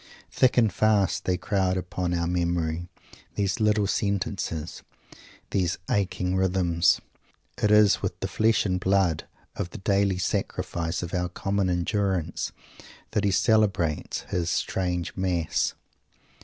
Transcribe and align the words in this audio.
Thick 0.31 0.57
and 0.57 0.73
fast 0.73 1.25
they 1.25 1.37
crowd 1.37 1.77
upon 1.77 2.11
our 2.15 2.25
memory, 2.25 2.87
these 3.35 3.59
little 3.59 3.85
sentences, 3.85 4.81
these 5.51 5.77
aching 5.91 6.35
rhythms! 6.35 7.01
It 7.61 7.69
is 7.69 8.01
with 8.01 8.19
the 8.19 8.27
flesh 8.27 8.65
and 8.65 8.79
blood 8.79 9.27
of 9.55 9.69
the 9.69 9.77
daily 9.77 10.17
Sacrifice 10.17 11.03
of 11.03 11.13
our 11.13 11.29
common 11.29 11.69
endurance 11.69 12.51
that 13.11 13.25
he 13.25 13.29
celebrates 13.29 14.21
his 14.21 14.49
strange 14.49 15.15
Mass. 15.15 15.75